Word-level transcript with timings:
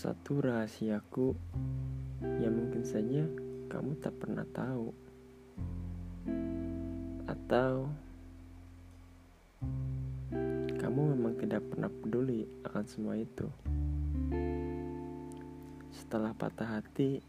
Satu 0.00 0.40
rahasiaku 0.40 1.36
yang 2.40 2.56
mungkin 2.56 2.88
saja 2.88 3.20
kamu 3.68 4.00
tak 4.00 4.16
pernah 4.16 4.48
tahu, 4.48 4.96
atau 7.28 7.84
kamu 10.80 11.00
memang 11.12 11.36
tidak 11.36 11.60
pernah 11.68 11.92
peduli 11.92 12.48
akan 12.64 12.84
semua 12.88 13.20
itu. 13.20 13.44
Setelah 15.92 16.32
patah 16.32 16.80
hati, 16.80 17.20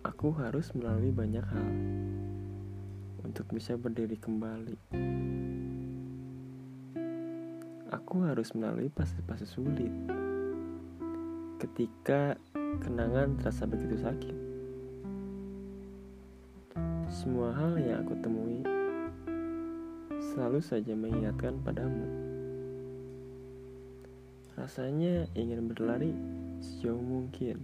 aku 0.00 0.32
harus 0.40 0.72
melalui 0.72 1.12
banyak 1.12 1.44
hal 1.44 1.70
untuk 3.28 3.44
bisa 3.52 3.76
berdiri 3.76 4.16
kembali. 4.16 5.51
Aku 8.02 8.26
harus 8.26 8.50
melalui 8.58 8.90
fase-fase 8.90 9.46
sulit 9.46 9.94
ketika 11.62 12.34
kenangan 12.82 13.38
terasa 13.38 13.62
begitu 13.62 13.94
sakit. 13.94 14.36
Semua 17.06 17.54
hal 17.54 17.78
yang 17.78 18.02
aku 18.02 18.18
temui 18.18 18.66
selalu 20.18 20.58
saja 20.58 20.98
mengingatkan 20.98 21.62
padamu. 21.62 22.02
Rasanya 24.58 25.30
ingin 25.38 25.70
berlari 25.70 26.10
sejauh 26.58 26.98
mungkin. 26.98 27.62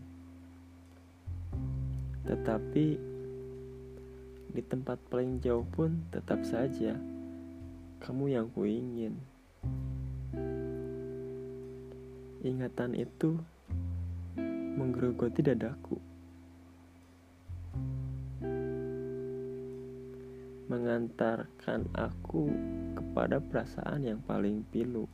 Tetapi 2.22 2.86
di 4.54 4.62
tempat 4.62 5.02
paling 5.10 5.42
jauh 5.42 5.66
pun 5.66 6.06
tetap 6.14 6.46
saja 6.46 6.94
kamu 7.98 8.38
yang 8.38 8.46
kuingin. 8.54 9.18
Ingatan 12.48 12.96
itu 12.96 13.36
menggerogoti 14.80 15.44
dadaku. 15.44 16.00
Mengantarkan 20.72 21.84
aku 21.92 22.48
kepada 22.96 23.36
perasaan 23.44 24.08
yang 24.08 24.24
paling 24.24 24.64
pilu. 24.72 25.04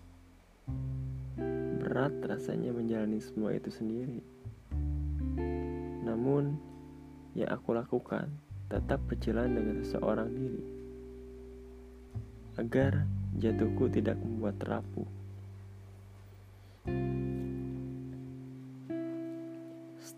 Berat 1.83 2.15
rasanya 2.23 2.71
menjalani 2.71 3.19
semua 3.19 3.51
itu 3.51 3.75
sendiri. 3.75 4.23
Namun, 6.07 6.55
yang 7.35 7.51
aku 7.51 7.75
lakukan 7.75 8.31
tetap 8.71 9.03
berjalan 9.11 9.59
dengan 9.59 9.83
seseorang 9.83 10.31
diri 10.31 10.63
agar 12.55 13.03
jatuhku 13.43 13.91
tidak 13.91 14.15
membuat 14.23 14.55
rapuh. 14.63 15.24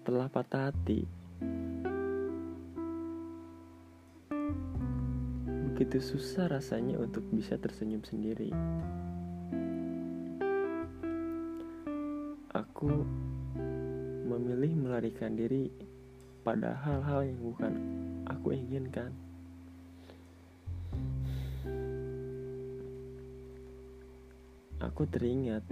Setelah 0.07 0.31
patah 0.31 0.71
hati, 0.71 1.03
begitu 5.67 5.99
susah 5.99 6.47
rasanya 6.47 6.95
untuk 7.03 7.27
bisa 7.35 7.59
tersenyum 7.59 8.07
sendiri. 8.07 8.55
Aku 12.55 13.03
memilih 14.31 14.79
melarikan 14.79 15.35
diri 15.35 15.75
pada 16.47 16.79
hal-hal 16.87 17.27
yang 17.27 17.43
bukan 17.43 17.75
aku 18.31 18.55
inginkan. 18.55 19.11
Aku 24.87 25.03
teringat 25.11 25.67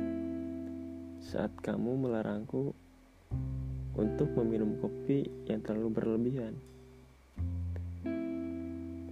saat 1.23 1.55
kamu 1.62 2.11
melarangku 2.11 2.75
untuk 3.94 4.31
meminum 4.34 4.78
kopi 4.82 5.27
yang 5.47 5.62
terlalu 5.62 5.91
berlebihan. 5.94 6.55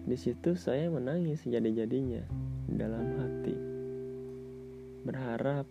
Di 0.03 0.17
situ 0.19 0.59
saya 0.59 0.91
menangis 0.91 1.47
jadi-jadinya 1.47 2.27
dalam 2.67 3.07
hati. 3.23 3.57
Berharap 5.07 5.67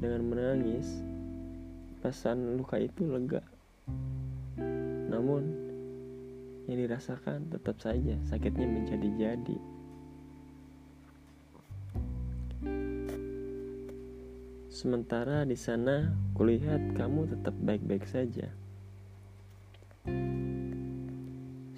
dengan 0.00 0.22
menangis 0.26 0.88
perasaan 2.00 2.56
luka 2.56 2.80
itu 2.80 3.06
lega. 3.06 3.44
Namun, 5.12 5.44
yang 6.66 6.78
dirasakan 6.88 7.52
tetap 7.52 7.76
saja 7.78 8.16
sakitnya 8.26 8.66
menjadi-jadi. 8.66 9.71
Sementara 14.82 15.46
di 15.46 15.54
sana, 15.54 16.10
kulihat 16.34 16.98
kamu 16.98 17.30
tetap 17.30 17.54
baik-baik 17.54 18.02
saja. 18.02 18.50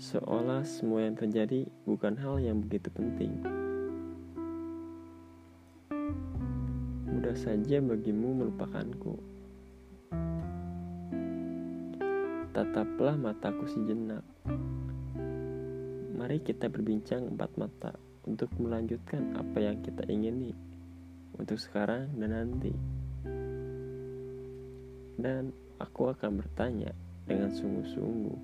Seolah 0.00 0.64
semua 0.64 1.04
yang 1.04 1.12
terjadi 1.12 1.68
bukan 1.84 2.16
hal 2.16 2.40
yang 2.40 2.64
begitu 2.64 2.88
penting. 2.88 3.44
Mudah 7.04 7.36
saja 7.36 7.84
bagimu 7.84 8.40
melupakanku. 8.40 9.20
Tataplah 12.56 13.20
mataku 13.20 13.68
sejenak. 13.68 14.24
Mari 16.16 16.40
kita 16.40 16.72
berbincang 16.72 17.36
empat 17.36 17.52
mata 17.60 17.92
untuk 18.24 18.48
melanjutkan 18.56 19.36
apa 19.36 19.60
yang 19.60 19.76
kita 19.84 20.08
ingini 20.08 20.56
untuk 21.38 21.58
sekarang 21.58 22.10
dan 22.18 22.30
nanti. 22.30 22.72
Dan 25.14 25.54
aku 25.78 26.10
akan 26.10 26.40
bertanya 26.42 26.90
dengan 27.24 27.50
sungguh-sungguh. 27.54 28.38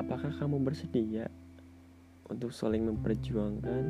Apakah 0.00 0.32
kamu 0.40 0.56
bersedia 0.62 1.28
untuk 2.26 2.50
saling 2.54 2.88
memperjuangkan 2.88 3.84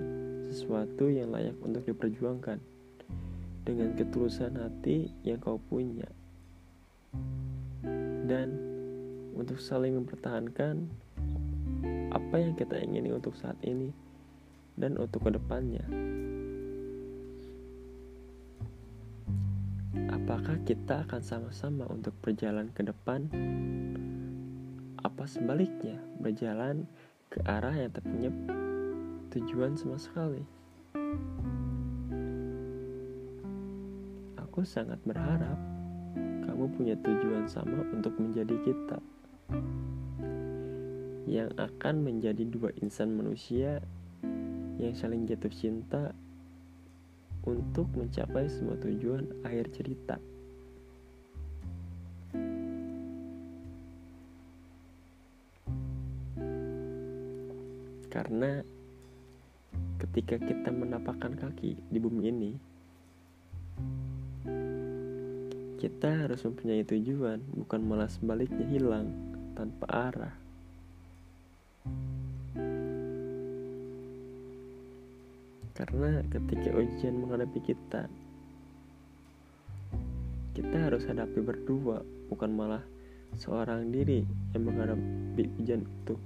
sesuatu 0.51 1.07
yang 1.09 1.31
layak 1.31 1.55
untuk 1.63 1.87
diperjuangkan? 1.87 2.77
dengan 3.67 3.99
ketulusan 3.99 4.55
hati 4.63 5.11
yang 5.27 5.43
kau 5.43 5.59
punya 5.59 6.07
dan 8.31 8.55
untuk 9.35 9.59
saling 9.59 9.99
mempertahankan 9.99 10.87
apa 12.17 12.41
yang 12.41 12.57
kita 12.57 12.81
ingini 12.81 13.13
untuk 13.13 13.37
saat 13.37 13.61
ini 13.61 13.93
dan 14.77 14.97
untuk 14.97 15.27
ke 15.27 15.31
depannya. 15.33 15.85
Apakah 20.13 20.61
kita 20.69 21.07
akan 21.09 21.23
sama-sama 21.25 21.89
untuk 21.89 22.13
berjalan 22.21 22.69
ke 22.73 22.85
depan? 22.85 23.29
Apa 25.01 25.25
sebaliknya, 25.25 25.97
berjalan 26.21 26.85
ke 27.33 27.41
arah 27.47 27.75
yang 27.75 27.93
tak 27.95 28.05
punya 28.05 28.31
tujuan 29.33 29.79
sama 29.79 29.97
sekali? 29.97 30.43
Aku 34.41 34.65
sangat 34.65 35.01
berharap 35.05 35.57
kamu 36.49 36.65
punya 36.73 36.97
tujuan 37.05 37.45
sama 37.45 37.85
untuk 37.93 38.17
menjadi 38.17 38.57
kita 38.65 38.99
yang 41.27 41.51
akan 41.59 42.07
menjadi 42.07 42.47
dua 42.47 42.71
insan 42.79 43.19
manusia 43.19 43.83
yang 44.79 44.95
saling 44.95 45.27
jatuh 45.27 45.51
cinta 45.51 46.15
untuk 47.47 47.91
mencapai 47.99 48.47
semua 48.47 48.79
tujuan 48.79 49.27
akhir 49.43 49.71
cerita. 49.75 50.19
Karena 58.11 58.65
ketika 60.01 60.41
kita 60.41 60.73
menapakkan 60.73 61.37
kaki 61.37 61.77
di 61.77 61.99
bumi 62.01 62.23
ini, 62.33 62.53
kita 65.77 66.25
harus 66.25 66.41
mempunyai 66.49 66.83
tujuan, 66.89 67.45
bukan 67.53 67.81
malah 67.85 68.09
sebaliknya 68.09 68.65
hilang 68.73 69.13
tanpa 69.53 69.85
arah. 69.93 70.46
Karena 75.77 76.25
ketika 76.33 76.73
ujian 76.73 77.21
menghadapi 77.21 77.61
kita, 77.61 78.09
kita 80.57 80.77
harus 80.89 81.05
hadapi 81.05 81.45
berdua, 81.45 82.01
bukan 82.33 82.49
malah 82.57 82.81
seorang 83.37 83.93
diri 83.93 84.25
yang 84.57 84.65
menghadapi 84.65 85.45
ujian 85.61 85.85
itu. 85.85 86.17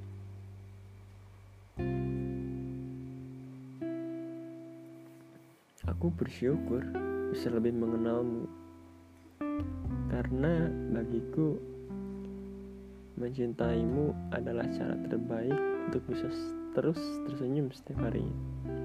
Aku 5.91 6.15
bersyukur 6.15 6.87
bisa 7.35 7.51
lebih 7.51 7.75
mengenalmu 7.75 8.47
karena 10.15 10.71
bagiku 10.95 11.59
mencintaimu 13.19 14.15
adalah 14.31 14.65
cara 14.71 14.95
terbaik 15.11 15.59
untuk 15.91 16.07
bisa 16.07 16.31
terus 16.73 16.99
tersenyum 17.27 17.69
setiap 17.75 18.07
harinya. 18.07 18.80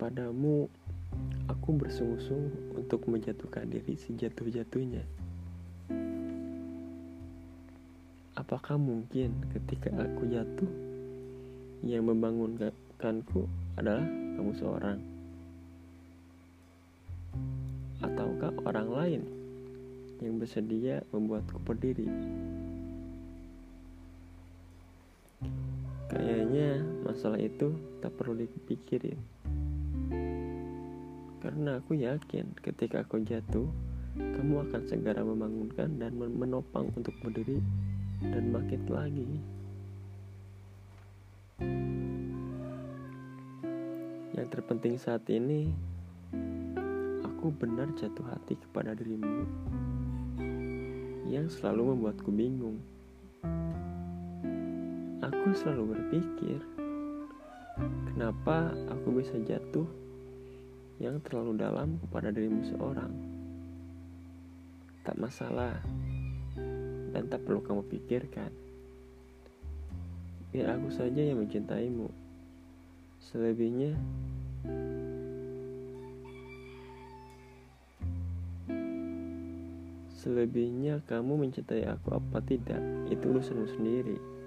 Padamu, 0.00 0.64
aku 1.44 1.76
bersungguh-sungguh 1.76 2.72
untuk 2.72 3.04
menjatuhkan 3.04 3.68
diri 3.68 4.00
sejatuh-jatuhnya. 4.00 5.04
Apakah 8.32 8.80
mungkin 8.80 9.36
ketika 9.52 9.92
aku 9.92 10.24
jatuh, 10.32 10.72
yang 11.84 12.08
membangunkanku 12.08 13.44
adalah 13.76 14.00
kamu 14.40 14.52
seorang? 14.56 14.98
Ataukah 18.00 18.56
orang 18.64 18.88
lain 18.88 19.22
yang 20.24 20.40
bersedia 20.40 21.04
membuatku 21.12 21.60
berdiri? 21.60 22.08
Kayaknya 26.08 26.88
masalah 27.04 27.36
itu 27.36 27.76
tak 28.00 28.16
perlu 28.16 28.40
dipikirin. 28.48 29.39
Karena 31.50 31.82
aku 31.82 31.98
yakin 31.98 32.54
ketika 32.62 33.02
aku 33.02 33.26
jatuh, 33.26 33.66
kamu 34.14 34.70
akan 34.70 34.86
segera 34.86 35.18
membangunkan 35.26 35.98
dan 35.98 36.14
menopang 36.14 36.94
untuk 36.94 37.10
berdiri 37.26 37.58
dan 38.22 38.54
bangkit 38.54 38.86
lagi. 38.86 39.26
Yang 44.30 44.46
terpenting 44.46 44.94
saat 44.94 45.26
ini, 45.26 45.74
aku 47.26 47.50
benar 47.50 47.90
jatuh 47.98 48.30
hati 48.30 48.54
kepada 48.54 48.94
dirimu 48.94 49.42
yang 51.26 51.50
selalu 51.50 51.98
membuatku 51.98 52.30
bingung. 52.30 52.78
Aku 55.18 55.50
selalu 55.50 55.98
berpikir, 55.98 56.62
kenapa 58.14 58.70
aku 58.86 59.18
bisa 59.18 59.34
jatuh 59.42 59.99
yang 61.00 61.16
terlalu 61.24 61.56
dalam 61.56 61.96
kepada 61.96 62.28
dirimu 62.28 62.60
seorang. 62.68 63.12
Tak 65.00 65.16
masalah, 65.16 65.80
dan 67.16 67.24
tak 67.32 67.40
perlu 67.48 67.64
kamu 67.64 67.82
pikirkan. 67.88 68.52
Biar 70.52 70.76
aku 70.76 70.92
saja 70.92 71.24
yang 71.24 71.40
mencintaimu. 71.40 72.12
Selebihnya, 73.20 73.96
selebihnya 80.20 81.00
kamu 81.08 81.48
mencintai 81.48 81.88
aku 81.88 82.12
apa 82.12 82.44
tidak, 82.44 82.80
itu 83.08 83.24
urusanmu 83.24 83.66
sendiri. 83.72 84.39